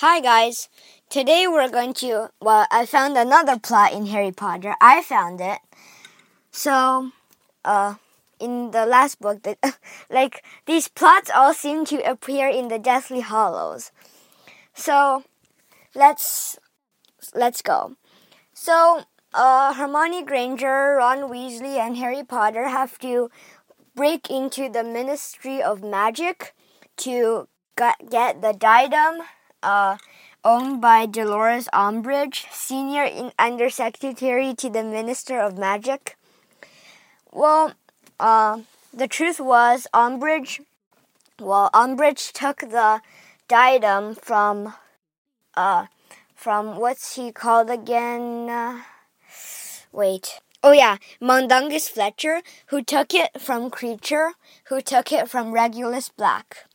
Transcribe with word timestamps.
Hi 0.00 0.18
guys. 0.20 0.70
Today 1.10 1.46
we're 1.46 1.68
going 1.68 1.92
to 2.00 2.30
well, 2.40 2.66
I 2.70 2.86
found 2.86 3.18
another 3.18 3.58
plot 3.58 3.92
in 3.92 4.06
Harry 4.06 4.32
Potter. 4.32 4.74
I 4.80 5.02
found 5.02 5.42
it. 5.42 5.58
So, 6.50 7.12
uh 7.66 7.96
in 8.38 8.70
the 8.70 8.86
last 8.86 9.20
book 9.20 9.42
that 9.42 9.58
like 10.10 10.42
these 10.64 10.88
plots 10.88 11.28
all 11.28 11.52
seem 11.52 11.84
to 11.84 12.00
appear 12.10 12.48
in 12.48 12.68
the 12.68 12.78
Deathly 12.78 13.20
Hallows. 13.20 13.92
So, 14.72 15.24
let's 15.94 16.58
let's 17.34 17.60
go. 17.60 17.96
So, 18.54 19.04
uh 19.34 19.74
Hermione 19.74 20.24
Granger, 20.24 20.96
Ron 20.96 21.28
Weasley 21.28 21.76
and 21.76 21.98
Harry 21.98 22.24
Potter 22.24 22.68
have 22.68 22.98
to 23.00 23.28
break 23.94 24.30
into 24.30 24.70
the 24.70 24.82
Ministry 24.82 25.60
of 25.60 25.82
Magic 25.82 26.54
to 27.04 27.48
get 27.76 28.40
the 28.40 28.54
diadem 28.56 29.28
uh, 29.62 29.96
owned 30.44 30.80
by 30.80 31.06
Dolores 31.06 31.68
Umbridge, 31.72 32.46
senior 32.52 33.30
undersecretary 33.38 34.54
to 34.54 34.70
the 34.70 34.82
Minister 34.82 35.40
of 35.40 35.58
Magic. 35.58 36.16
Well, 37.32 37.74
uh, 38.18 38.60
the 38.92 39.08
truth 39.08 39.40
was 39.40 39.86
Umbridge. 39.94 40.60
Well, 41.38 41.70
Umbridge 41.72 42.32
took 42.32 42.60
the 42.60 43.00
diadem 43.48 44.14
from, 44.14 44.74
uh, 45.54 45.86
from 46.34 46.76
what's 46.76 47.16
he 47.16 47.32
called 47.32 47.70
again? 47.70 48.48
Uh, 48.50 48.82
wait. 49.92 50.40
Oh 50.62 50.72
yeah, 50.72 50.98
Mundungus 51.20 51.88
Fletcher, 51.88 52.42
who 52.66 52.82
took 52.82 53.14
it 53.14 53.40
from 53.40 53.70
Kreacher, 53.70 54.32
who 54.64 54.82
took 54.82 55.10
it 55.10 55.30
from 55.30 55.52
Regulus 55.52 56.10
Black. 56.10 56.66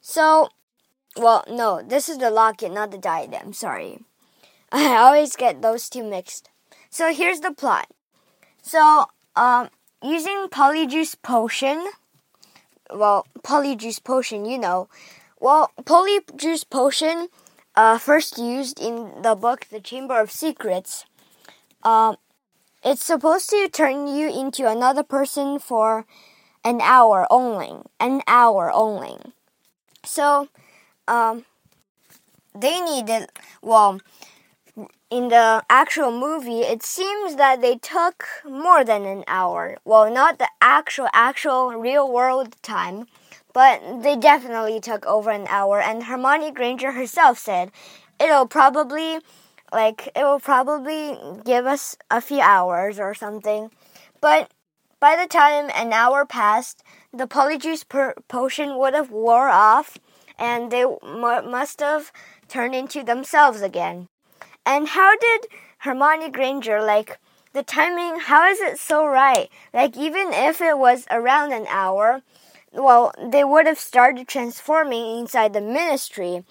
So 0.00 0.48
well, 1.16 1.44
no, 1.48 1.82
this 1.82 2.08
is 2.08 2.18
the 2.18 2.30
locket, 2.30 2.72
not 2.72 2.90
the 2.90 2.98
diadem. 2.98 3.52
Sorry. 3.52 4.00
I 4.72 4.96
always 4.96 5.36
get 5.36 5.62
those 5.62 5.88
two 5.88 6.04
mixed. 6.04 6.50
So 6.90 7.12
here's 7.12 7.40
the 7.40 7.52
plot. 7.52 7.88
So, 8.62 9.06
um, 9.36 9.70
using 10.02 10.48
polyjuice 10.48 11.16
potion, 11.22 11.86
well, 12.92 13.26
polyjuice 13.42 14.02
potion, 14.02 14.44
you 14.44 14.58
know. 14.58 14.88
Well, 15.38 15.70
polyjuice 15.82 16.68
potion, 16.68 17.28
uh, 17.74 17.98
first 17.98 18.38
used 18.38 18.80
in 18.80 19.22
the 19.22 19.34
book 19.34 19.66
The 19.70 19.80
Chamber 19.80 20.20
of 20.20 20.30
Secrets. 20.30 21.04
Um, 21.82 22.16
it's 22.82 23.04
supposed 23.04 23.50
to 23.50 23.68
turn 23.68 24.06
you 24.06 24.28
into 24.28 24.68
another 24.68 25.02
person 25.02 25.58
for 25.58 26.06
an 26.64 26.80
hour 26.80 27.26
only. 27.30 27.82
An 28.00 28.22
hour 28.26 28.72
only. 28.72 29.18
So, 30.04 30.48
um, 31.08 31.44
they 32.54 32.80
needed, 32.80 33.28
well, 33.62 34.00
in 35.10 35.28
the 35.28 35.64
actual 35.70 36.10
movie, 36.10 36.60
it 36.60 36.82
seems 36.82 37.36
that 37.36 37.60
they 37.60 37.76
took 37.76 38.26
more 38.44 38.84
than 38.84 39.04
an 39.04 39.24
hour. 39.26 39.78
Well, 39.84 40.12
not 40.12 40.38
the 40.38 40.48
actual, 40.60 41.08
actual 41.12 41.70
real 41.70 42.10
world 42.10 42.56
time, 42.62 43.06
but 43.52 44.02
they 44.02 44.16
definitely 44.16 44.80
took 44.80 45.06
over 45.06 45.30
an 45.30 45.46
hour. 45.48 45.80
And 45.80 46.04
Hermione 46.04 46.50
Granger 46.50 46.92
herself 46.92 47.38
said 47.38 47.70
it'll 48.18 48.46
probably, 48.46 49.20
like, 49.72 50.08
it 50.16 50.24
will 50.24 50.40
probably 50.40 51.16
give 51.44 51.66
us 51.66 51.96
a 52.10 52.20
few 52.20 52.40
hours 52.40 52.98
or 52.98 53.14
something. 53.14 53.70
But 54.20 54.50
by 54.98 55.14
the 55.14 55.28
time 55.28 55.70
an 55.74 55.92
hour 55.92 56.26
passed, 56.26 56.82
the 57.12 57.26
polyjuice 57.26 57.84
potion 58.28 58.76
would 58.76 58.94
have 58.94 59.10
wore 59.10 59.48
off 59.48 59.98
and 60.38 60.70
they 60.70 60.84
must 61.02 61.80
have 61.80 62.12
turned 62.48 62.74
into 62.74 63.02
themselves 63.02 63.62
again. 63.62 64.08
And 64.64 64.88
how 64.88 65.16
did 65.16 65.46
Hermione 65.78 66.30
Granger 66.30 66.82
like 66.82 67.18
the 67.52 67.62
timing? 67.62 68.20
How 68.20 68.48
is 68.48 68.60
it 68.60 68.78
so 68.78 69.06
right? 69.06 69.48
Like 69.72 69.96
even 69.96 70.32
if 70.32 70.60
it 70.60 70.78
was 70.78 71.06
around 71.10 71.52
an 71.52 71.66
hour, 71.68 72.22
well, 72.72 73.12
they 73.18 73.44
would 73.44 73.66
have 73.66 73.78
started 73.78 74.28
transforming 74.28 75.18
inside 75.18 75.52
the 75.52 75.60
ministry, 75.60 76.44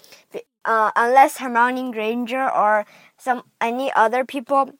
uh, 0.63 0.91
unless 0.95 1.37
Hermione 1.37 1.91
Granger 1.91 2.49
or 2.49 2.85
some 3.17 3.43
any 3.61 3.91
other 3.93 4.25
people 4.25 4.71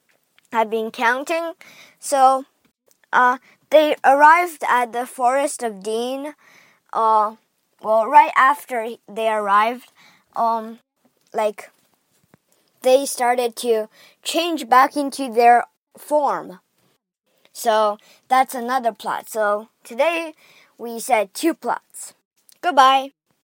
had 0.52 0.70
been 0.70 0.90
counting. 0.92 1.54
So, 2.00 2.46
uh, 3.14 3.38
they 3.70 3.96
arrived 4.04 4.64
at 4.68 4.94
the 4.94 5.06
Forest 5.06 5.62
of 5.64 5.84
Dean. 5.84 6.34
Uh, 6.94 7.36
well, 7.86 8.08
right 8.08 8.32
after 8.36 8.90
they 9.08 9.30
arrived, 9.30 9.92
um, 10.36 10.80
like 11.36 11.70
they 12.82 13.06
started 13.06 13.56
to 13.58 13.90
change 14.24 14.68
back 14.68 14.98
into 14.98 15.32
their 15.32 15.66
form. 15.96 16.60
So 17.54 18.00
that's 18.28 18.56
another 18.56 18.92
plot. 18.92 19.30
So 19.30 19.70
today 19.84 20.34
we 20.80 21.00
said 21.00 21.36
two 21.36 21.54
plots. 21.54 22.16
Goodbye. 22.60 23.15